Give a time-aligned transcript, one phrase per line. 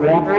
[0.00, 0.37] Gracias.